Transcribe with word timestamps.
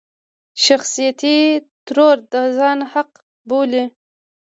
شخصيتي 0.65 1.35
ترور 1.85 2.17
د 2.31 2.33
ځان 2.57 2.79
حق 2.91 3.11
بولي. 3.49 3.83